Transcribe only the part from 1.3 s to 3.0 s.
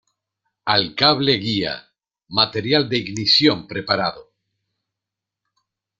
guía. Material de